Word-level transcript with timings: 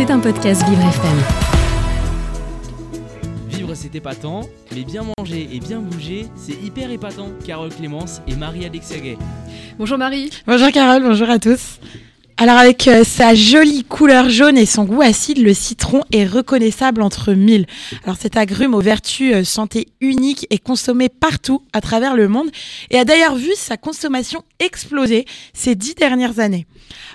C'est 0.00 0.10
un 0.10 0.18
podcast 0.18 0.66
Vivre 0.66 0.80
FM. 0.80 1.18
Vivre 3.50 3.74
c'est 3.74 3.94
épatant, 3.94 4.48
mais 4.74 4.82
bien 4.82 5.02
manger 5.18 5.46
et 5.52 5.60
bien 5.60 5.80
bouger, 5.80 6.24
c'est 6.36 6.54
hyper 6.54 6.90
épatant. 6.90 7.28
Carole 7.46 7.68
Clémence 7.68 8.22
et 8.26 8.34
Marie-Alexia 8.34 8.98
Gay. 8.98 9.18
Bonjour 9.76 9.98
Marie. 9.98 10.30
Bonjour 10.46 10.70
Carole, 10.72 11.02
bonjour 11.02 11.28
à 11.28 11.38
tous. 11.38 11.78
Alors 12.42 12.56
avec 12.56 12.88
euh, 12.88 13.04
sa 13.04 13.34
jolie 13.34 13.84
couleur 13.84 14.30
jaune 14.30 14.56
et 14.56 14.64
son 14.64 14.84
goût 14.84 15.02
acide, 15.02 15.42
le 15.42 15.52
citron 15.52 16.04
est 16.10 16.24
reconnaissable 16.24 17.02
entre 17.02 17.34
mille. 17.34 17.66
Alors 18.02 18.16
cet 18.16 18.38
agrume 18.38 18.72
aux 18.72 18.80
vertus 18.80 19.34
euh, 19.34 19.44
santé 19.44 19.88
uniques 20.00 20.46
est 20.48 20.56
consommé 20.56 21.10
partout 21.10 21.60
à 21.74 21.82
travers 21.82 22.16
le 22.16 22.28
monde 22.28 22.48
et 22.88 22.98
a 22.98 23.04
d'ailleurs 23.04 23.34
vu 23.34 23.50
sa 23.56 23.76
consommation 23.76 24.42
exploser 24.58 25.26
ces 25.52 25.74
dix 25.74 25.94
dernières 25.94 26.38
années. 26.38 26.66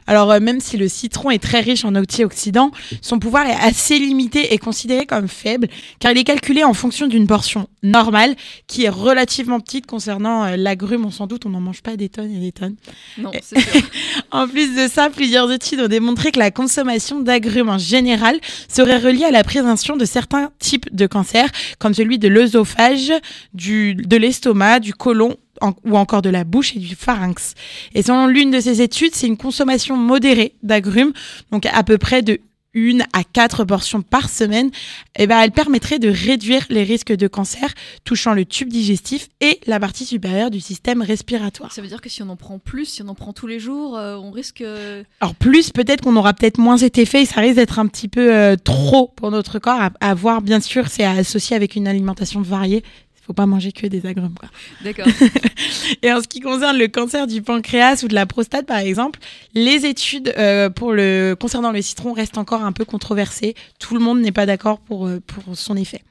Alors 0.05 0.32
euh, 0.32 0.40
même 0.40 0.59
si 0.59 0.77
le 0.77 0.88
citron 0.88 1.32
est 1.32 1.42
très 1.42 1.62
riche 1.62 1.86
en 1.86 1.96
antioxydants, 1.96 2.70
son 3.02 3.18
pouvoir 3.18 3.48
est 3.48 3.66
assez 3.66 3.98
limité 3.98 4.54
et 4.54 4.60
considéré 4.60 5.07
comme 5.07 5.27
faible 5.27 5.70
car 5.98 6.12
il 6.12 6.20
est 6.20 6.23
calculé 6.23 6.63
en 6.63 6.76
fonction 6.76 7.07
d'une 7.07 7.26
portion 7.26 7.68
normale 7.85 8.35
qui 8.67 8.84
est 8.84 8.89
relativement 8.89 9.59
petite 9.59 9.85
concernant 9.85 10.43
euh, 10.45 10.55
l'agrume. 10.57 11.05
On 11.05 11.12
s'en 11.12 11.27
doute, 11.27 11.45
on 11.45 11.49
n'en 11.49 11.62
mange 11.62 11.81
pas 11.81 11.95
des 11.95 12.09
tonnes 12.09 12.31
et 12.31 12.39
des 12.39 12.52
tonnes. 12.52 12.76
Non, 13.17 13.31
c'est 13.41 13.59
sûr. 13.59 13.81
En 14.31 14.48
plus 14.48 14.76
de 14.76 14.88
ça, 14.89 15.09
plusieurs 15.09 15.49
études 15.52 15.80
ont 15.80 15.88
démontré 15.88 16.31
que 16.31 16.40
la 16.40 16.52
consommation 16.52 17.20
d'agrumes 17.21 17.70
en 17.70 17.77
général 17.77 18.40
serait 18.67 18.98
reliée 18.98 19.23
à 19.23 19.31
la 19.31 19.43
prévention 19.43 19.95
de 19.95 20.03
certains 20.05 20.52
types 20.59 20.93
de 20.93 21.07
cancers, 21.07 21.49
comme 21.79 21.93
celui 21.93 22.20
de 22.20 22.27
l'œsophage, 22.27 23.13
de 23.53 24.17
l'estomac, 24.17 24.79
du 24.79 24.93
côlon 24.93 25.35
en- 25.62 25.73
ou 25.85 25.98
encore 25.98 26.21
de 26.21 26.29
la 26.29 26.43
bouche 26.43 26.76
et 26.76 26.79
du 26.79 26.95
pharynx. 26.95 27.54
Et 27.93 28.02
selon 28.04 28.27
l'une 28.27 28.52
de 28.52 28.59
ces 28.59 28.81
études, 28.81 29.15
c'est 29.15 29.27
une 29.27 29.38
consommation 29.38 29.95
modérée 29.95 30.54
d'agrumes, 30.63 31.13
donc 31.52 31.65
à 31.65 31.84
peu 31.84 31.98
près 31.98 32.21
de 32.21 32.40
une 32.75 33.05
à 33.13 33.23
quatre 33.23 33.63
portions 33.63 34.03
par 34.03 34.29
semaine, 34.29 34.70
et 35.17 35.25
ben, 35.25 35.39
elle 35.39 35.52
permettrait 35.52 35.98
de 35.98 36.09
réduire 36.09 36.65
les 36.70 36.84
risques 36.84 37.12
de 37.13 37.27
cancer 37.27 37.73
touchant 38.04 38.34
le 38.34 38.45
tube 38.45 38.70
digestif 38.70 39.29
et 39.41 39.59
la 39.65 39.79
partie 39.79 40.05
supérieure 40.05 40.51
du 40.51 40.59
système 40.59 41.01
respiratoire. 41.01 41.71
Ça 41.71 41.82
veut 41.82 41.87
dire 41.87 42.01
que 42.01 42.09
si 42.09 42.21
on 42.21 42.29
en 42.29 42.35
prend 42.35 42.59
plus, 42.59 42.85
si 42.85 43.01
on 43.01 43.07
en 43.07 43.15
prend 43.15 43.34
tous 43.34 43.48
les 43.48 43.59
jours, 43.59 43.98
euh, 43.98 44.15
on 44.17 44.29
risque. 44.29 44.62
euh, 44.62 45.04
Alors 45.21 45.34
plus, 45.34 45.71
peut-être 45.71 46.01
qu'on 46.01 46.17
aura 46.17 46.34
peut-être 46.34 46.59
moins 46.59 46.77
cet 46.77 46.98
effet, 46.98 47.23
et 47.23 47.26
ça 47.26 47.41
risque 47.41 47.55
d'être 47.55 47.79
un 47.79 47.87
petit 47.87 48.09
peu 48.09 48.34
euh, 48.35 48.55
trop 48.55 49.12
pour 49.15 49.32
notre 49.32 49.57
corps. 49.57 49.79
À, 49.79 49.91
à 50.01 50.13
voir, 50.13 50.41
bien 50.41 50.60
sûr, 50.60 50.87
c'est 50.89 51.05
associé 51.05 51.55
avec 51.55 51.76
une 51.76 51.87
alimentation 51.87 52.41
variée. 52.41 52.84
Faut 53.26 53.34
pas 53.34 53.48
manger 53.48 53.71
que 53.71 53.87
des 53.87 54.05
agrumes. 54.05 54.35
Quoi. 54.40 54.49
D'accord. 54.84 55.07
Et 56.04 56.12
en 56.12 56.21
ce 56.21 56.27
qui 56.27 56.41
concerne 56.41 56.77
le 56.77 56.87
cancer 56.87 57.26
du 57.26 57.41
pancréas 57.41 58.04
ou 58.04 58.07
de 58.07 58.13
la 58.13 58.26
prostate, 58.26 58.67
par 58.67 58.77
exemple, 58.77 59.20
les 59.55 59.85
études 59.85 60.34
euh, 60.37 60.70
pour 60.70 60.91
le 60.91 61.35
concernant 61.40 61.71
le 61.71 61.82
citron 61.82 62.13
restent 62.13 62.37
encore 62.37 62.63
un 62.63 62.71
peu 62.71 62.85
controversées. 62.85 63.55
Tout 63.79 63.95
le 63.95 63.99
monde 63.99 64.22
n'est 64.22 64.31
pas 64.31 64.45
d'accord 64.45 64.79
pour, 64.79 65.07
euh, 65.07 65.22
pour 65.25 65.57
son 65.57 65.75
effet. 65.75 66.01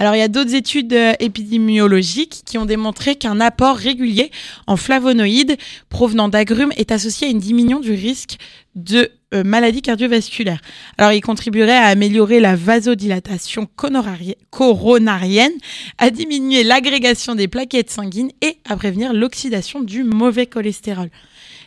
Alors, 0.00 0.14
il 0.14 0.18
y 0.18 0.22
a 0.22 0.28
d'autres 0.28 0.54
études 0.54 0.94
euh, 0.94 1.12
épidémiologiques 1.20 2.40
qui 2.46 2.56
ont 2.56 2.64
démontré 2.64 3.16
qu'un 3.16 3.38
apport 3.38 3.76
régulier 3.76 4.30
en 4.66 4.78
flavonoïdes 4.78 5.58
provenant 5.90 6.30
d'agrumes 6.30 6.72
est 6.78 6.90
associé 6.90 7.28
à 7.28 7.30
une 7.30 7.38
diminution 7.38 7.80
du 7.80 7.92
risque 7.92 8.38
de 8.74 9.10
euh, 9.34 9.44
maladies 9.44 9.82
cardiovasculaires. 9.82 10.62
Alors, 10.96 11.12
il 11.12 11.20
contribuerait 11.20 11.76
à 11.76 11.88
améliorer 11.88 12.40
la 12.40 12.56
vasodilatation 12.56 13.68
coronari- 13.76 14.36
coronarienne, 14.48 15.52
à 15.98 16.08
diminuer 16.08 16.64
l'agrégation 16.64 17.34
des 17.34 17.46
plaquettes 17.46 17.90
sanguines 17.90 18.30
et 18.40 18.56
à 18.66 18.76
prévenir 18.76 19.12
l'oxydation 19.12 19.82
du 19.82 20.02
mauvais 20.02 20.46
cholestérol. 20.46 21.10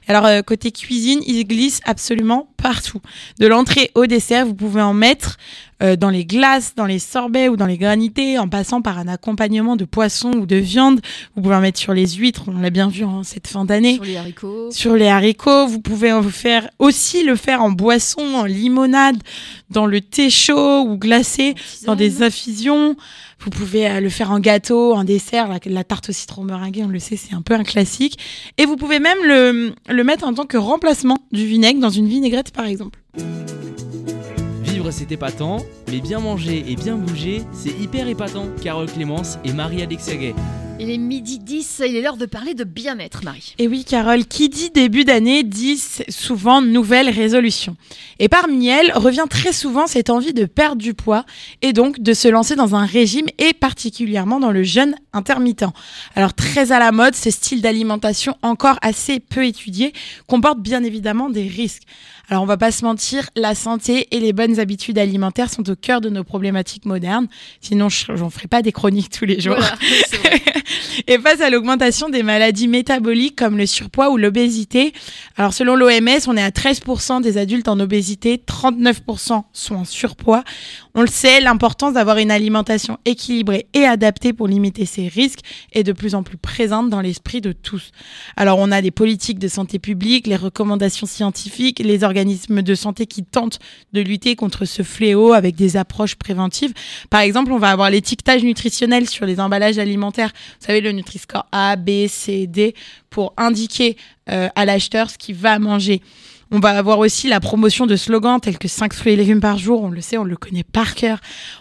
Alors, 0.08 0.26
euh, 0.26 0.42
côté 0.42 0.72
cuisine, 0.72 1.22
il 1.26 1.46
glisse 1.46 1.80
absolument 1.86 2.50
partout. 2.58 3.02
De 3.40 3.48
l'entrée 3.48 3.92
au 3.96 4.06
dessert, 4.06 4.46
vous 4.46 4.54
pouvez 4.54 4.82
en 4.82 4.94
mettre 4.94 5.38
euh, 5.82 5.96
dans 5.96 6.10
les 6.10 6.26
glaces, 6.26 6.76
dans 6.76 6.86
les 6.86 7.00
sorbets 7.00 7.50
ou 7.50 7.58
dans 7.58 7.66
les 7.66 7.78
granités, 7.78 8.38
en 8.40 8.48
passant 8.48 8.82
par 8.82 9.00
un 9.00 9.08
accompagnement 9.08 9.76
de 9.76 9.86
poisson 9.86 10.32
ou 10.34 10.46
de 10.46 10.56
viande. 10.56 11.02
Vous 11.36 11.42
pouvez 11.42 11.56
en 11.56 11.62
mettre 11.62 11.80
sur 11.80 11.94
les 11.94 12.08
huîtres, 12.08 12.44
on 12.48 12.60
l'a 12.60 12.70
bien 12.70 12.90
vu 12.90 13.04
en 13.04 13.24
cette 13.24 13.48
fin 13.48 13.66
d'année. 13.66 13.96
Sur 13.96 14.06
les 14.06 14.18
haricots. 14.18 14.72
Sur 14.72 14.96
les 14.96 15.08
haricots, 15.08 15.68
vous 15.68 15.82
pouvez 15.82 16.14
en 16.14 16.24
faire 16.24 16.70
aussi 16.80 17.24
le 17.24 17.36
faire 17.36 17.62
en 17.62 17.72
boisson, 17.72 18.22
en 18.36 18.46
limonade, 18.46 19.18
dans 19.70 19.86
le 19.86 20.00
thé 20.00 20.30
chaud 20.30 20.82
ou 20.82 20.98
glacé, 20.98 21.56
dans 21.86 21.96
des 21.96 22.24
infusions. 22.24 22.96
Vous 23.44 23.50
pouvez 23.50 23.90
euh, 23.90 24.00
le 24.00 24.08
faire 24.10 24.32
en 24.32 24.40
gâteau, 24.40 24.94
en 24.94 25.04
dessert. 25.04 25.50
La, 25.66 25.84
tarte 25.84 26.10
au 26.10 26.12
citron 26.14 26.44
meringuée, 26.44 26.84
on 26.84 26.88
le 26.88 27.00
sait, 27.00 27.18
c'est 27.18 27.34
un 27.34 27.42
peu 27.42 27.54
un 27.54 27.64
classique. 27.64 28.18
Et 28.58 28.66
vous 28.66 28.78
pouvez 28.78 29.00
même 29.00 29.18
le, 29.24 30.04
mettre 30.04 30.26
en 30.26 30.34
tant 30.34 30.46
que 30.46 30.56
remplacement 30.56 31.18
du 31.34 31.46
vinaigre 31.46 31.82
dans 31.82 31.90
une 31.90 32.08
vinaigrette, 32.08 32.52
par 32.52 32.66
exemple. 32.66 33.00
Vivre 34.64 34.92
c'est 34.92 35.12
épatant, 35.12 35.58
mais 35.92 36.00
bien 36.00 36.20
manger 36.20 36.64
et 36.68 36.76
bien 36.76 36.96
bouger, 36.96 37.42
c'est 37.52 37.78
hyper 37.82 38.08
épatant. 38.08 38.48
Carole 38.64 38.90
Clémence 38.90 39.38
et 39.44 39.52
Marie-Alexia. 39.52 40.34
Il 40.80 40.90
est 40.90 40.98
midi 40.98 41.40
10, 41.40 41.84
il 41.88 41.96
est 41.96 42.02
l'heure 42.02 42.18
de 42.18 42.26
parler 42.26 42.56
de 42.56 42.64
bien-être, 42.66 43.24
Marie. 43.24 43.54
Et 43.58 43.68
oui, 43.70 43.86
Carole, 43.86 44.26
qui 44.26 44.50
dit 44.50 44.70
début 44.70 45.06
d'année 45.06 45.44
dit 45.44 45.82
souvent 46.10 46.62
nouvelle 46.62 47.10
résolution. 47.10 47.78
Et 48.20 48.28
parmi 48.28 48.68
elles 48.68 48.92
revient 48.94 49.26
très 49.30 49.54
souvent 49.54 49.88
cette 49.88 50.10
envie 50.10 50.34
de 50.34 50.46
perdre 50.46 50.82
du 50.82 50.94
poids 50.94 51.26
et 51.62 51.72
donc 51.74 52.02
de 52.02 52.14
se 52.14 52.28
lancer 52.28 52.56
dans 52.56 52.76
un 52.76 52.86
régime 52.86 53.28
et 53.38 53.54
particulièrement 53.54 54.40
dans 54.42 54.52
le 54.52 54.64
jeûne 54.64 54.96
intermittent. 55.14 55.66
Alors 56.16 56.34
très 56.34 56.72
à 56.74 56.80
la 56.80 56.92
mode, 56.92 57.16
ce 57.16 57.30
style 57.30 57.62
d'alimentation 57.62 58.36
encore 58.42 58.78
assez 58.82 59.20
peu 59.22 59.46
étudié 59.46 59.94
comporte 60.28 60.60
bien 60.60 60.84
évidemment 60.84 61.30
des 61.30 61.48
risques. 61.48 61.84
Alors 62.30 62.44
on 62.44 62.48
va 62.48 62.58
pas 62.58 62.72
se 62.72 62.84
mentir, 62.84 63.30
la 63.36 63.54
santé 63.56 64.08
et 64.12 64.20
les 64.20 64.34
bonnes 64.34 64.60
habitudes 64.60 64.98
alimentaires 64.98 65.50
sont 65.52 65.70
au 65.70 65.76
cœur 65.76 66.02
de 66.02 66.10
nos 66.10 66.24
problématiques 66.24 66.86
modernes. 66.86 67.28
Sinon, 67.62 67.90
je- 67.90 68.16
j'en 68.16 68.30
ferai 68.30 68.48
pas 68.48 68.62
des 68.62 68.72
chroniques 68.72 69.10
tous 69.12 69.26
les 69.26 69.40
jours. 69.40 69.56
Voilà. 69.58 69.76
Et 71.08 71.18
face 71.20 71.42
à 71.42 71.50
l'augmentation 71.50 72.10
des 72.10 72.24
maladies 72.24 72.68
métaboliques 72.68 73.36
comme 73.36 73.58
le 73.58 73.66
surpoids 73.66 74.10
ou 74.10 74.18
l'obésité, 74.18 74.94
alors 75.38 75.54
selon 75.54 75.76
l'OMS, 75.76 76.20
on 76.28 76.38
est 76.38 76.44
à 76.44 76.50
13% 76.50 77.22
des 77.22 77.38
adultes 77.38 77.68
en 77.68 77.80
obésité, 77.80 78.42
39% 78.46 79.44
sont 79.52 79.76
en 79.76 79.86
surpoids. 79.86 80.44
On 80.96 81.02
le 81.02 81.08
sait, 81.08 81.42
l'importance 81.42 81.94
d'avoir 81.94 82.18
une 82.18 82.32
alimentation 82.32 83.00
équilibrée 83.06 83.68
et 83.74 83.86
adaptée 83.86 84.34
pour 84.34 84.48
limiter 84.48 84.86
ces 84.86 85.08
risques 85.08 85.40
est 85.72 85.84
de 85.84 85.92
plus 85.92 86.16
en 86.16 86.24
plus 86.24 86.38
présente 86.38 86.90
dans 86.90 87.02
l'esprit 87.02 87.42
de 87.42 87.52
tous. 87.52 87.92
Alors 88.38 88.60
on 88.60 88.72
a 88.72 88.82
des 88.82 88.92
politiques 88.92 89.40
de 89.40 89.48
santé 89.48 89.80
publique, 89.80 90.28
les 90.28 90.36
recommandations 90.36 91.08
scientifiques, 91.08 91.80
les 91.80 92.04
organismes 92.04 92.62
de 92.62 92.76
santé 92.76 93.06
qui 93.06 93.24
tentent 93.24 93.60
de 93.94 94.02
lutter 94.02 94.36
contre 94.36 94.66
ce 94.66 94.84
fléau 94.84 95.34
avec 95.34 95.56
des 95.56 95.78
approches 95.78 96.16
préventives. 96.16 96.74
Par 97.10 97.22
exemple, 97.22 97.52
on 97.52 97.58
va 97.58 97.70
avoir 97.70 97.90
l'étiquetage 97.90 98.44
nutritionnel 98.44 99.10
sur 99.10 99.26
les 99.26 99.40
emballages 99.40 99.80
alimentaires. 99.80 100.32
Vous 100.64 100.68
savez, 100.68 100.80
le 100.80 100.94
Nutri-Score 100.94 101.46
A, 101.52 101.76
B, 101.76 102.08
C, 102.08 102.48
D 102.48 102.74
pour 103.10 103.34
indiquer 103.36 103.98
euh, 104.30 104.48
à 104.56 104.64
l'acheteur 104.64 105.10
ce 105.10 105.18
qu'il 105.18 105.36
va 105.36 105.60
manger. 105.60 106.02
On 106.52 106.62
va 106.62 106.70
avoir 106.70 107.00
aussi 107.00 107.28
la 107.28 107.42
promotion 107.42 107.86
de 107.86 107.98
slogans 107.98 108.40
tels 108.40 108.58
que 108.58 108.70
5 108.70 108.94
fruits 108.94 109.12
et 109.12 109.16
légumes 109.18 109.42
par 109.42 109.58
jour, 109.58 109.84
on 109.84 109.90
le 109.90 110.00
sait, 110.00 110.18
on 110.18 110.24
le 110.24 110.38
connaît 110.38 110.64
par 110.64 110.96
cœur. 110.96 111.20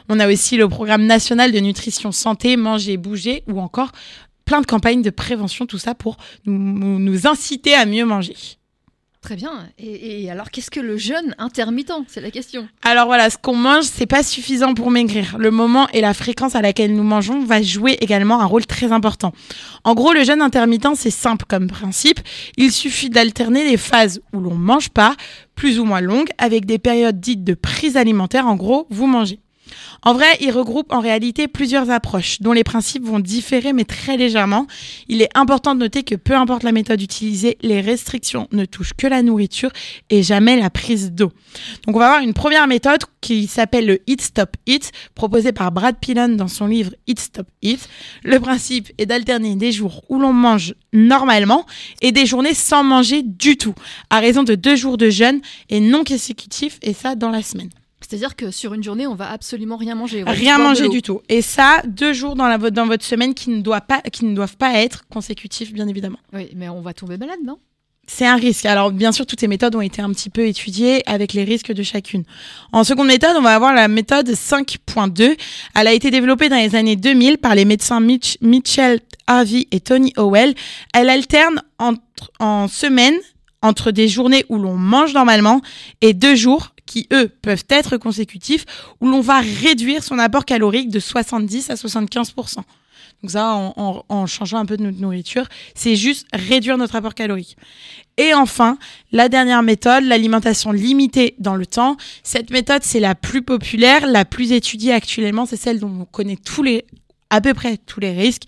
On 0.08 0.20
a 0.20 0.28
aussi 0.28 0.56
le 0.56 0.68
programme 0.68 1.04
national 1.04 1.50
de 1.50 1.58
nutrition 1.58 2.12
santé, 2.12 2.56
manger, 2.56 2.96
bouger, 2.96 3.42
ou 3.48 3.58
encore 3.58 3.90
plein 4.44 4.60
de 4.60 4.66
campagnes 4.66 5.02
de 5.02 5.10
prévention, 5.10 5.66
tout 5.66 5.78
ça 5.78 5.96
pour 5.96 6.16
nous, 6.46 7.00
nous 7.00 7.26
inciter 7.26 7.74
à 7.74 7.86
mieux 7.86 8.04
manger. 8.04 8.36
Très 9.22 9.36
bien. 9.36 9.68
Et, 9.78 10.28
alors, 10.32 10.50
qu'est-ce 10.50 10.70
que 10.70 10.80
le 10.80 10.96
jeûne 10.96 11.36
intermittent? 11.38 11.92
C'est 12.08 12.20
la 12.20 12.32
question. 12.32 12.66
Alors 12.82 13.06
voilà, 13.06 13.30
ce 13.30 13.38
qu'on 13.38 13.54
mange, 13.54 13.84
c'est 13.84 14.06
pas 14.06 14.24
suffisant 14.24 14.74
pour 14.74 14.90
maigrir. 14.90 15.36
Le 15.38 15.52
moment 15.52 15.86
et 15.92 16.00
la 16.00 16.12
fréquence 16.12 16.56
à 16.56 16.60
laquelle 16.60 16.92
nous 16.92 17.04
mangeons 17.04 17.44
va 17.44 17.62
jouer 17.62 17.96
également 18.00 18.40
un 18.40 18.46
rôle 18.46 18.66
très 18.66 18.90
important. 18.90 19.32
En 19.84 19.94
gros, 19.94 20.12
le 20.12 20.24
jeûne 20.24 20.42
intermittent, 20.42 20.96
c'est 20.96 21.10
simple 21.10 21.44
comme 21.48 21.68
principe. 21.68 22.18
Il 22.56 22.72
suffit 22.72 23.10
d'alterner 23.10 23.64
les 23.64 23.76
phases 23.76 24.20
où 24.32 24.40
l'on 24.40 24.56
mange 24.56 24.88
pas, 24.88 25.14
plus 25.54 25.78
ou 25.78 25.84
moins 25.84 26.00
longues, 26.00 26.30
avec 26.38 26.66
des 26.66 26.80
périodes 26.80 27.20
dites 27.20 27.44
de 27.44 27.54
prise 27.54 27.96
alimentaire. 27.96 28.48
En 28.48 28.56
gros, 28.56 28.88
vous 28.90 29.06
mangez. 29.06 29.38
En 30.02 30.14
vrai, 30.14 30.26
il 30.40 30.50
regroupe 30.50 30.92
en 30.92 31.00
réalité 31.00 31.46
plusieurs 31.46 31.90
approches 31.90 32.40
dont 32.40 32.52
les 32.52 32.64
principes 32.64 33.04
vont 33.04 33.20
différer 33.20 33.72
mais 33.72 33.84
très 33.84 34.16
légèrement. 34.16 34.66
Il 35.08 35.22
est 35.22 35.30
important 35.34 35.74
de 35.74 35.80
noter 35.80 36.02
que 36.02 36.16
peu 36.16 36.34
importe 36.34 36.64
la 36.64 36.72
méthode 36.72 37.00
utilisée, 37.00 37.56
les 37.62 37.80
restrictions 37.80 38.48
ne 38.52 38.64
touchent 38.64 38.94
que 38.94 39.06
la 39.06 39.22
nourriture 39.22 39.70
et 40.10 40.22
jamais 40.22 40.56
la 40.56 40.70
prise 40.70 41.12
d'eau. 41.12 41.32
Donc 41.86 41.96
on 41.96 41.98
va 41.98 42.06
avoir 42.06 42.22
une 42.22 42.34
première 42.34 42.66
méthode 42.66 43.02
qui 43.20 43.46
s'appelle 43.46 43.86
le 43.86 44.00
Eat 44.08 44.20
Stop 44.20 44.56
Eat, 44.66 44.90
proposée 45.14 45.52
par 45.52 45.70
Brad 45.70 45.96
Pillen 46.00 46.36
dans 46.36 46.48
son 46.48 46.66
livre 46.66 46.92
Eat 47.06 47.20
Stop 47.20 47.46
Eat. 47.62 47.88
Le 48.24 48.40
principe 48.40 48.90
est 48.98 49.06
d'alterner 49.06 49.54
des 49.54 49.70
jours 49.70 50.02
où 50.08 50.18
l'on 50.18 50.32
mange 50.32 50.74
normalement 50.92 51.64
et 52.00 52.12
des 52.12 52.26
journées 52.26 52.54
sans 52.54 52.82
manger 52.82 53.22
du 53.22 53.56
tout, 53.56 53.74
à 54.10 54.18
raison 54.18 54.42
de 54.42 54.54
deux 54.54 54.76
jours 54.76 54.96
de 54.96 55.10
jeûne 55.10 55.40
et 55.68 55.80
non 55.80 56.04
consécutifs, 56.04 56.78
et 56.82 56.92
ça 56.92 57.14
dans 57.14 57.30
la 57.30 57.42
semaine. 57.42 57.70
C'est-à-dire 58.12 58.36
que 58.36 58.50
sur 58.50 58.74
une 58.74 58.82
journée, 58.82 59.06
on 59.06 59.14
va 59.14 59.30
absolument 59.30 59.78
rien 59.78 59.94
manger. 59.94 60.22
Rien 60.26 60.58
manger 60.58 60.90
du 60.90 61.00
tout. 61.00 61.22
Et 61.30 61.40
ça, 61.40 61.80
deux 61.86 62.12
jours 62.12 62.34
dans, 62.36 62.46
la, 62.46 62.58
vo- 62.58 62.68
dans 62.68 62.86
votre 62.86 63.06
semaine 63.06 63.32
qui 63.32 63.48
ne, 63.48 63.62
doit 63.62 63.80
pas, 63.80 64.02
qui 64.02 64.26
ne 64.26 64.34
doivent 64.34 64.58
pas 64.58 64.74
être 64.82 65.08
consécutifs, 65.08 65.72
bien 65.72 65.88
évidemment. 65.88 66.18
Oui, 66.34 66.50
mais 66.54 66.68
on 66.68 66.82
va 66.82 66.92
tomber 66.92 67.16
malade, 67.16 67.38
non? 67.42 67.56
C'est 68.06 68.26
un 68.26 68.36
risque. 68.36 68.66
Alors 68.66 68.90
bien 68.90 69.12
sûr, 69.12 69.24
toutes 69.24 69.40
ces 69.40 69.48
méthodes 69.48 69.74
ont 69.76 69.80
été 69.80 70.02
un 70.02 70.10
petit 70.10 70.28
peu 70.28 70.46
étudiées 70.46 71.02
avec 71.08 71.32
les 71.32 71.44
risques 71.44 71.72
de 71.72 71.82
chacune. 71.82 72.24
En 72.72 72.84
seconde 72.84 73.06
méthode, 73.06 73.34
on 73.38 73.42
va 73.42 73.54
avoir 73.54 73.72
la 73.72 73.88
méthode 73.88 74.28
5.2. 74.28 75.34
Elle 75.74 75.86
a 75.86 75.92
été 75.94 76.10
développée 76.10 76.50
dans 76.50 76.56
les 76.56 76.74
années 76.74 76.96
2000 76.96 77.38
par 77.38 77.54
les 77.54 77.64
médecins 77.64 78.00
Mitch, 78.00 78.36
Mitchell 78.42 79.00
Harvey 79.26 79.68
et 79.70 79.80
Tony 79.80 80.12
Howell. 80.18 80.54
Elle 80.92 81.08
alterne 81.08 81.62
entre, 81.78 82.02
en 82.40 82.68
semaine 82.68 83.14
entre 83.62 83.92
des 83.92 84.08
journées 84.08 84.44
où 84.48 84.58
l'on 84.58 84.74
mange 84.74 85.14
normalement 85.14 85.62
et 86.00 86.12
deux 86.12 86.34
jours 86.34 86.71
qui, 86.86 87.06
eux, 87.12 87.28
peuvent 87.28 87.64
être 87.68 87.96
consécutifs, 87.96 88.64
où 89.00 89.08
l'on 89.08 89.20
va 89.20 89.40
réduire 89.40 90.02
son 90.02 90.18
apport 90.18 90.44
calorique 90.44 90.90
de 90.90 91.00
70 91.00 91.70
à 91.70 91.76
75 91.76 92.34
donc 93.22 93.30
ça, 93.30 93.54
en, 93.54 94.26
changeant 94.26 94.58
un 94.58 94.66
peu 94.66 94.76
de 94.76 94.82
notre 94.82 95.00
nourriture, 95.00 95.46
c'est 95.74 95.94
juste 95.94 96.26
réduire 96.32 96.76
notre 96.76 96.96
apport 96.96 97.14
calorique. 97.14 97.56
Et 98.16 98.34
enfin, 98.34 98.78
la 99.12 99.28
dernière 99.28 99.62
méthode, 99.62 100.04
l'alimentation 100.04 100.72
limitée 100.72 101.36
dans 101.38 101.54
le 101.54 101.64
temps. 101.64 101.96
Cette 102.24 102.50
méthode, 102.50 102.82
c'est 102.82 103.00
la 103.00 103.14
plus 103.14 103.42
populaire, 103.42 104.06
la 104.06 104.24
plus 104.24 104.50
étudiée 104.50 104.92
actuellement. 104.92 105.46
C'est 105.46 105.56
celle 105.56 105.78
dont 105.78 106.00
on 106.00 106.04
connaît 106.04 106.36
tous 106.36 106.64
les 106.64 106.84
à 107.30 107.40
peu 107.40 107.54
près 107.54 107.78
tous 107.78 108.00
les 108.00 108.12
risques. 108.12 108.42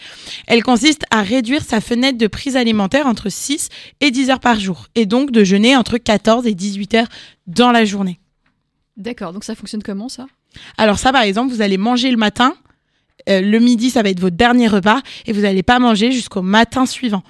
Elle 0.46 0.62
consiste 0.62 1.04
à 1.10 1.22
réduire 1.22 1.62
sa 1.62 1.80
fenêtre 1.80 2.18
de 2.18 2.26
prise 2.26 2.54
alimentaire 2.54 3.06
entre 3.06 3.30
6 3.30 3.70
et 4.02 4.10
10 4.10 4.28
heures 4.28 4.40
par 4.40 4.60
jour, 4.60 4.88
et 4.94 5.06
donc 5.06 5.30
de 5.30 5.42
jeûner 5.42 5.74
entre 5.74 5.96
14 5.96 6.46
et 6.46 6.54
18 6.54 6.94
heures 6.94 7.08
dans 7.46 7.72
la 7.72 7.86
journée. 7.86 8.20
D'accord, 8.96 9.32
donc 9.32 9.44
ça 9.44 9.54
fonctionne 9.54 9.82
comment 9.82 10.08
ça? 10.08 10.26
Alors 10.78 10.98
ça, 10.98 11.12
par 11.12 11.22
exemple, 11.22 11.52
vous 11.52 11.62
allez 11.62 11.78
manger 11.78 12.10
le 12.10 12.16
matin, 12.16 12.54
euh, 13.28 13.40
le 13.40 13.58
midi, 13.58 13.90
ça 13.90 14.02
va 14.02 14.10
être 14.10 14.20
votre 14.20 14.36
dernier 14.36 14.68
repas 14.68 15.00
et 15.26 15.32
vous 15.32 15.42
n'allez 15.42 15.62
pas 15.62 15.78
manger 15.78 16.12
jusqu'au 16.12 16.42
matin 16.42 16.86
suivant. 16.86 17.22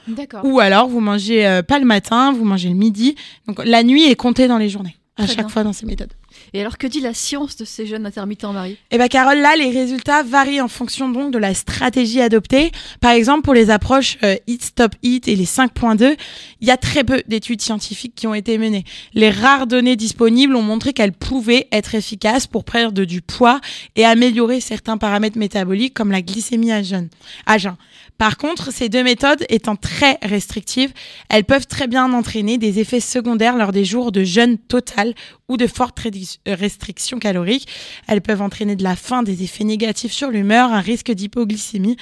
Ou 0.44 0.61
alors, 0.61 0.88
vous 0.88 1.00
mangez 1.00 1.46
euh, 1.46 1.62
pas 1.62 1.78
le 1.78 1.84
matin, 1.84 2.32
vous 2.32 2.44
mangez 2.44 2.69
le 2.69 2.75
midi. 2.75 3.14
Donc, 3.46 3.64
la 3.64 3.82
nuit 3.82 4.05
est 4.05 4.16
comptée 4.16 4.49
dans 4.49 4.58
les 4.58 4.69
journées, 4.69 4.96
à 5.16 5.26
chaque 5.26 5.49
fois 5.49 5.62
dans 5.62 5.72
ces 5.72 5.87
méthodes. 5.87 6.12
Et 6.52 6.61
alors, 6.61 6.76
que 6.76 6.87
dit 6.87 7.00
la 7.00 7.14
science 7.14 7.56
de 7.56 7.64
ces 7.64 7.87
jeunes 7.87 8.06
intermittents, 8.06 8.52
Marie? 8.52 8.76
Eh 8.90 8.99
bien, 8.99 9.06
Carole, 9.08 9.38
là, 9.38 9.55
les 9.56 9.70
résultats 9.70 10.22
varient 10.22 10.61
en 10.61 10.69
fonction 10.69 11.08
donc 11.08 11.32
de 11.32 11.38
la 11.38 11.55
stratégie 11.55 12.20
adoptée. 12.20 12.72
Par 13.00 13.12
exemple, 13.12 13.43
pour 13.43 13.55
les 13.55 13.70
approches 13.70 14.19
euh, 14.25 14.37
Eat, 14.49 14.62
Stop, 14.62 14.94
Eat 15.02 15.28
et 15.28 15.37
les 15.37 15.44
5.2, 15.44 16.16
il 16.61 16.66
y 16.66 16.70
a 16.72 16.76
très 16.76 17.05
peu 17.05 17.22
d'études 17.28 17.61
scientifiques 17.61 18.14
qui 18.16 18.26
ont 18.26 18.34
été 18.34 18.58
menées. 18.58 18.84
Les 19.14 19.31
rares 19.31 19.66
données 19.66 19.96
disponibles 19.96 20.56
ont 20.56 20.62
montré 20.62 20.93
qu'elles 20.93 21.12
pouvaient 21.12 21.69
être 21.70 21.94
efficaces 21.94 22.46
pour 22.46 22.64
perdre 22.64 23.05
du 23.05 23.22
poids 23.22 23.61
et 23.94 24.05
améliorer 24.05 24.61
certains 24.61 24.96
paramètres 24.96 25.38
métaboliques 25.38 25.94
comme 25.94 26.11
la 26.11 26.22
glycémie 26.22 26.72
à 26.72 26.82
jeûne. 26.82 27.08
À 27.46 27.58
jeun. 27.58 27.76
Par 28.19 28.37
contre, 28.37 28.72
ces 28.72 28.88
deux 28.88 29.02
méthodes 29.02 29.44
étant 29.49 29.76
très 29.76 30.19
restrictives, 30.22 30.93
elles 31.28 31.44
peuvent 31.44 31.66
très 31.66 31.88
bien 31.88 32.12
entraîner 32.12 32.58
des 32.58 32.78
effets 32.78 33.00
secondaires 33.00 33.56
lors 33.56 33.72
des 33.72 33.84
jours 33.84 34.12
de 34.12 34.22
jeûne 34.22 34.56
total 34.56 35.14
ou 35.49 35.56
de 35.56 35.66
fortes 35.66 36.00
euh, 36.06 36.55
restrictions 36.55 37.19
caloriques. 37.19 37.66
Elles 38.06 38.20
peuvent 38.22 38.43
entraîner 38.43 38.76
de 38.76 38.84
la 38.84 38.96
faim, 38.96 39.22
des 39.22 39.43
effets 39.43 39.64
négatifs 39.64 40.12
sur 40.12 40.31
l'humeur, 40.31 40.72
un 40.72 40.81
risque 40.81 41.11
d'hypoglycémie. 41.11 41.96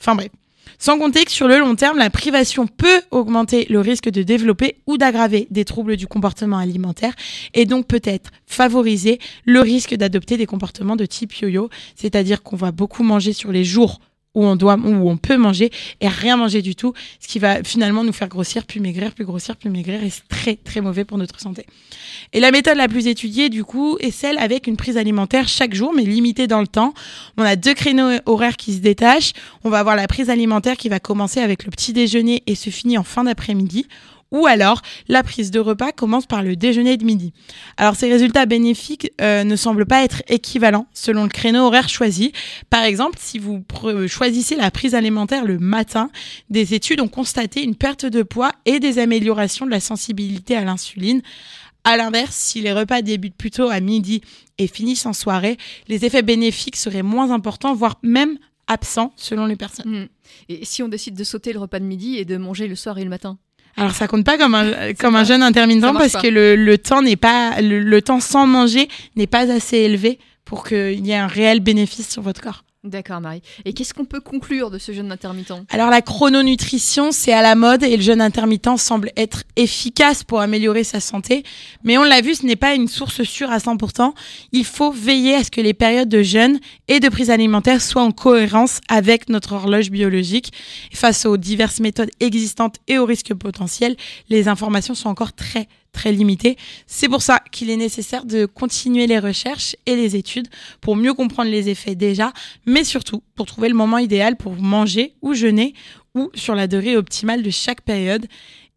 Enfin 0.00 0.14
bref. 0.14 0.30
Sans 0.78 0.98
compter 0.98 1.24
que 1.24 1.30
sur 1.30 1.46
le 1.46 1.58
long 1.58 1.76
terme, 1.76 1.98
la 1.98 2.10
privation 2.10 2.66
peut 2.66 3.00
augmenter 3.10 3.66
le 3.70 3.80
risque 3.80 4.10
de 4.10 4.22
développer 4.22 4.76
ou 4.86 4.98
d'aggraver 4.98 5.46
des 5.50 5.64
troubles 5.64 5.96
du 5.96 6.06
comportement 6.06 6.58
alimentaire 6.58 7.14
et 7.54 7.64
donc 7.64 7.86
peut-être 7.86 8.30
favoriser 8.46 9.18
le 9.44 9.60
risque 9.60 9.94
d'adopter 9.94 10.36
des 10.36 10.46
comportements 10.46 10.96
de 10.96 11.06
type 11.06 11.32
yo-yo, 11.34 11.70
c'est-à-dire 11.94 12.42
qu'on 12.42 12.56
va 12.56 12.72
beaucoup 12.72 13.02
manger 13.02 13.32
sur 13.32 13.52
les 13.52 13.64
jours 13.64 14.00
où 14.34 14.44
on 14.44 14.56
doit, 14.56 14.76
où 14.76 15.08
on 15.08 15.16
peut 15.16 15.36
manger 15.36 15.70
et 16.00 16.08
rien 16.08 16.36
manger 16.36 16.62
du 16.62 16.74
tout, 16.74 16.92
ce 17.20 17.28
qui 17.28 17.38
va 17.38 17.62
finalement 17.62 18.04
nous 18.04 18.12
faire 18.12 18.28
grossir, 18.28 18.64
plus 18.64 18.80
maigrir, 18.80 19.14
plus 19.14 19.24
grossir, 19.24 19.56
plus 19.56 19.70
maigrir 19.70 20.02
et 20.02 20.10
c'est 20.10 20.26
très 20.28 20.56
très 20.56 20.80
mauvais 20.80 21.04
pour 21.04 21.18
notre 21.18 21.40
santé. 21.40 21.66
Et 22.32 22.40
la 22.40 22.50
méthode 22.50 22.76
la 22.76 22.88
plus 22.88 23.06
étudiée 23.06 23.48
du 23.48 23.64
coup 23.64 23.96
est 24.00 24.10
celle 24.10 24.38
avec 24.38 24.66
une 24.66 24.76
prise 24.76 24.96
alimentaire 24.96 25.48
chaque 25.48 25.74
jour 25.74 25.92
mais 25.94 26.02
limitée 26.02 26.46
dans 26.46 26.60
le 26.60 26.66
temps. 26.66 26.94
On 27.36 27.42
a 27.42 27.56
deux 27.56 27.74
créneaux 27.74 28.18
horaires 28.26 28.56
qui 28.56 28.74
se 28.74 28.80
détachent. 28.80 29.32
On 29.62 29.70
va 29.70 29.78
avoir 29.78 29.96
la 29.96 30.06
prise 30.06 30.30
alimentaire 30.30 30.76
qui 30.76 30.88
va 30.88 31.00
commencer 31.00 31.40
avec 31.40 31.64
le 31.64 31.70
petit 31.70 31.92
déjeuner 31.92 32.42
et 32.46 32.54
se 32.54 32.70
finit 32.70 32.98
en 32.98 33.04
fin 33.04 33.24
d'après-midi 33.24 33.86
ou 34.34 34.46
alors 34.46 34.82
la 35.08 35.22
prise 35.22 35.50
de 35.52 35.60
repas 35.60 35.92
commence 35.92 36.26
par 36.26 36.42
le 36.42 36.56
déjeuner 36.56 36.96
de 36.96 37.04
midi. 37.04 37.32
Alors 37.76 37.94
ces 37.94 38.10
résultats 38.10 38.46
bénéfiques 38.46 39.12
euh, 39.20 39.44
ne 39.44 39.54
semblent 39.54 39.86
pas 39.86 40.02
être 40.02 40.22
équivalents 40.28 40.86
selon 40.92 41.22
le 41.22 41.28
créneau 41.28 41.66
horaire 41.66 41.88
choisi. 41.88 42.32
Par 42.68 42.82
exemple, 42.82 43.16
si 43.20 43.38
vous 43.38 43.64
choisissez 44.08 44.56
la 44.56 44.72
prise 44.72 44.96
alimentaire 44.96 45.44
le 45.44 45.58
matin, 45.58 46.10
des 46.50 46.74
études 46.74 47.00
ont 47.00 47.08
constaté 47.08 47.62
une 47.62 47.76
perte 47.76 48.06
de 48.06 48.24
poids 48.24 48.50
et 48.66 48.80
des 48.80 48.98
améliorations 48.98 49.66
de 49.66 49.70
la 49.70 49.80
sensibilité 49.80 50.56
à 50.56 50.64
l'insuline. 50.64 51.22
À 51.84 51.96
l'inverse, 51.96 52.34
si 52.34 52.60
les 52.60 52.72
repas 52.72 53.02
débutent 53.02 53.36
plutôt 53.36 53.68
à 53.68 53.78
midi 53.78 54.20
et 54.58 54.66
finissent 54.66 55.06
en 55.06 55.12
soirée, 55.12 55.58
les 55.86 56.04
effets 56.04 56.22
bénéfiques 56.22 56.76
seraient 56.76 57.02
moins 57.02 57.30
importants, 57.30 57.74
voire 57.74 57.98
même 58.02 58.38
absents 58.66 59.12
selon 59.16 59.46
les 59.46 59.56
personnes. 59.56 60.02
Mmh. 60.02 60.08
Et 60.48 60.64
si 60.64 60.82
on 60.82 60.88
décide 60.88 61.14
de 61.14 61.24
sauter 61.24 61.52
le 61.52 61.60
repas 61.60 61.78
de 61.78 61.84
midi 61.84 62.16
et 62.16 62.24
de 62.24 62.36
manger 62.36 62.66
le 62.66 62.74
soir 62.74 62.98
et 62.98 63.04
le 63.04 63.10
matin? 63.10 63.38
Alors 63.76 63.92
ça 63.92 64.06
compte 64.06 64.24
pas 64.24 64.38
comme 64.38 64.54
un 64.54 64.94
comme 64.94 65.16
un 65.16 65.24
jeûne 65.24 65.42
intermittent 65.42 65.82
parce 65.82 66.16
que 66.16 66.28
le, 66.28 66.56
le 66.56 66.78
temps 66.78 67.02
n'est 67.02 67.16
pas 67.16 67.60
le, 67.60 67.80
le, 67.80 68.02
temps 68.02 68.20
sans 68.20 68.46
manger 68.46 68.88
n'est 69.16 69.26
pas 69.26 69.50
assez 69.50 69.78
élevé 69.78 70.18
pour 70.44 70.66
qu'il 70.66 71.04
y 71.06 71.10
ait 71.10 71.16
un 71.16 71.26
réel 71.26 71.60
bénéfice 71.60 72.08
sur 72.10 72.22
votre 72.22 72.40
corps. 72.40 72.64
D'accord, 72.84 73.22
Marie. 73.22 73.40
Et 73.64 73.72
qu'est-ce 73.72 73.94
qu'on 73.94 74.04
peut 74.04 74.20
conclure 74.20 74.70
de 74.70 74.76
ce 74.76 74.92
jeûne 74.92 75.10
intermittent? 75.10 75.54
Alors, 75.70 75.88
la 75.88 76.02
chrononutrition, 76.02 77.12
c'est 77.12 77.32
à 77.32 77.40
la 77.40 77.54
mode 77.54 77.82
et 77.82 77.96
le 77.96 78.02
jeûne 78.02 78.20
intermittent 78.20 78.76
semble 78.76 79.10
être 79.16 79.44
efficace 79.56 80.22
pour 80.22 80.40
améliorer 80.40 80.84
sa 80.84 81.00
santé. 81.00 81.44
Mais 81.82 81.96
on 81.96 82.02
l'a 82.02 82.20
vu, 82.20 82.34
ce 82.34 82.44
n'est 82.44 82.56
pas 82.56 82.74
une 82.74 82.86
source 82.86 83.22
sûre 83.22 83.50
à 83.50 83.56
100%. 83.56 84.12
Il 84.52 84.66
faut 84.66 84.90
veiller 84.92 85.36
à 85.36 85.44
ce 85.44 85.50
que 85.50 85.62
les 85.62 85.72
périodes 85.72 86.10
de 86.10 86.22
jeûne 86.22 86.60
et 86.88 87.00
de 87.00 87.08
prise 87.08 87.30
alimentaire 87.30 87.80
soient 87.80 88.02
en 88.02 88.12
cohérence 88.12 88.80
avec 88.88 89.30
notre 89.30 89.54
horloge 89.54 89.90
biologique. 89.90 90.52
face 90.92 91.24
aux 91.24 91.38
diverses 91.38 91.80
méthodes 91.80 92.10
existantes 92.20 92.76
et 92.86 92.98
aux 92.98 93.06
risques 93.06 93.32
potentiels, 93.32 93.96
les 94.28 94.46
informations 94.48 94.94
sont 94.94 95.08
encore 95.08 95.32
très 95.32 95.68
très 95.94 96.12
limité. 96.12 96.58
C'est 96.86 97.08
pour 97.08 97.22
ça 97.22 97.40
qu'il 97.50 97.70
est 97.70 97.76
nécessaire 97.76 98.26
de 98.26 98.44
continuer 98.44 99.06
les 99.06 99.18
recherches 99.18 99.76
et 99.86 99.96
les 99.96 100.16
études 100.16 100.48
pour 100.82 100.96
mieux 100.96 101.14
comprendre 101.14 101.50
les 101.50 101.70
effets 101.70 101.94
déjà, 101.94 102.34
surtout 102.82 103.22
pour 103.36 103.46
trouver 103.46 103.68
le 103.68 103.74
moment 103.74 103.98
idéal 103.98 104.36
pour 104.36 104.54
manger 104.54 105.14
ou 105.22 105.34
jeûner 105.34 105.74
ou 106.14 106.30
sur 106.34 106.54
la 106.54 106.66
durée 106.66 106.96
optimale 106.96 107.42
de 107.42 107.50
chaque 107.50 107.82
période. 107.82 108.26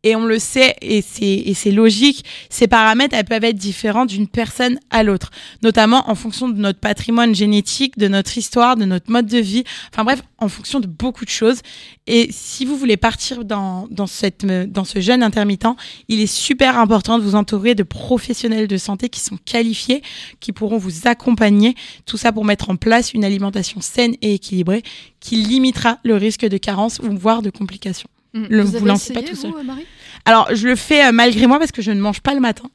Et 0.08 0.16
on 0.16 0.24
le 0.24 0.40
sait, 0.40 0.74
et 0.82 1.02
c'est 1.02 1.72
logique, 1.72 2.24
ces 2.50 2.70
paramètres, 2.70 3.14
elles 3.14 3.26
peuvent 3.26 3.44
être 3.44 3.58
différents 3.58 4.06
d'une 4.06 4.30
personne 4.30 4.80
à 4.90 5.04
l'autre, 5.04 5.32
notamment 5.64 6.10
en 6.10 6.16
fonction 6.16 6.48
de 6.48 6.58
notre 6.58 6.80
patrimoine 6.80 7.36
génétique, 7.36 7.98
de 7.98 8.08
notre 8.08 8.38
histoire, 8.38 8.78
de 8.78 8.86
notre 8.86 9.12
mode 9.12 9.26
de 9.26 9.38
vie, 9.38 9.66
enfin 9.92 10.06
bref, 10.06 10.22
en 10.38 10.48
fonction 10.48 10.80
de 10.80 10.88
beaucoup 10.88 11.26
de 11.26 11.30
choses. 11.30 11.60
Et 12.08 12.30
si 12.32 12.64
vous 12.64 12.78
voulez 12.78 12.96
partir 12.96 13.44
dans, 13.44 13.90
dans, 13.92 14.08
ce 14.08 15.00
jeûne 15.02 15.24
intermittent, 15.24 15.76
il 16.08 16.22
est 16.22 16.26
super 16.26 16.78
important 16.78 17.18
de 17.18 17.24
vous 17.24 17.36
entourer 17.36 17.76
de 17.76 17.84
professionnels 17.84 18.70
de 18.70 18.78
santé 18.78 19.10
qui 19.10 19.20
sont 19.20 19.38
qualifiés, 19.44 20.02
qui 20.40 20.54
pourront 20.54 20.78
vous 20.78 21.06
accompagner, 21.10 21.76
tout 22.06 22.16
ça 22.16 22.32
pour 22.32 22.46
mettre 22.46 22.70
en 22.70 22.78
place 22.78 23.14
une 23.14 23.26
alimentation 23.26 23.82
saine 23.82 24.16
et 24.22 24.36
équilibrée 24.36 24.84
qui 25.20 25.36
limitera 25.36 26.00
le 26.06 26.16
risque 26.16 26.46
de 26.46 26.58
carence 26.58 27.00
ou 27.00 27.14
voire 27.18 27.42
de 27.42 27.50
complications. 27.50 28.08
Mm. 28.34 28.46
Le, 28.50 28.64
vous, 28.64 28.80
vous 28.80 28.86
lancez 28.86 29.14
pas 29.14 29.22
tout 29.22 29.36
seul. 29.36 29.52
Vous, 29.52 29.64
Marie? 29.64 29.86
Alors, 30.26 30.54
je 30.54 30.68
le 30.68 30.76
fais 30.76 31.08
euh, 31.08 31.12
malgré 31.12 31.48
moi 31.48 31.60
parce 31.60 31.72
que 31.72 31.82
je 31.82 31.92
ne 31.92 32.02
mange 32.02 32.22
pas 32.22 32.34
le 32.34 32.40
matin. 32.40 32.70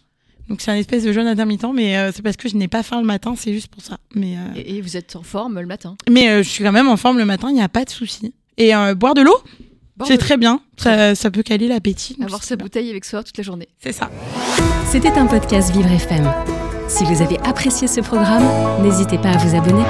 Donc 0.48 0.60
c'est 0.60 0.70
un 0.70 0.76
espèce 0.76 1.04
de 1.04 1.12
jeûne 1.12 1.26
intermittent, 1.26 1.72
mais 1.72 1.96
euh, 1.96 2.10
c'est 2.14 2.22
parce 2.22 2.36
que 2.36 2.48
je 2.48 2.56
n'ai 2.56 2.68
pas 2.68 2.82
faim 2.82 3.00
le 3.00 3.06
matin, 3.06 3.34
c'est 3.36 3.52
juste 3.52 3.68
pour 3.68 3.82
ça. 3.82 3.98
Mais, 4.14 4.36
euh, 4.36 4.62
et, 4.66 4.80
vous 4.80 4.96
êtes 4.96 5.16
en 5.16 5.22
forme 5.22 5.60
le 5.60 5.66
matin? 5.66 5.96
Mais 6.10 6.42
je 6.42 6.48
suis 6.48 6.64
quand 6.64 6.72
même 6.72 6.88
en 6.88 6.96
forme 6.96 7.18
le 7.18 7.24
matin, 7.24 7.48
il 7.50 7.54
n'y 7.54 7.62
a 7.62 7.68
pas 7.68 7.84
de 7.84 7.90
souci. 7.90 8.34
Et 8.58 8.72
boire 8.96 9.14
de 9.14 9.22
l'eau? 9.22 9.36
C'est 10.04 10.18
très 10.18 10.36
bien, 10.36 10.60
ça, 10.78 11.14
ça, 11.14 11.30
peut 11.30 11.44
caler 11.44 11.68
l'appétit. 11.68 12.16
Avoir 12.20 12.42
sa 12.42 12.56
bouteille 12.56 12.90
avec 12.90 13.04
soi 13.04 13.22
toute 13.22 13.38
la 13.38 13.44
journée. 13.44 13.68
C'est 13.78 13.92
ça. 13.92 14.10
C'était 14.90 15.12
un 15.12 15.26
podcast 15.26 15.72
Vivre 15.72 15.92
FM. 15.92 16.28
Si 16.88 17.04
vous 17.04 17.22
avez 17.22 17.38
apprécié 17.40 17.86
ce 17.86 18.00
programme, 18.00 18.44
n'hésitez 18.82 19.18
pas 19.18 19.30
à 19.30 19.36
vous 19.36 19.56
abonner. 19.56 19.84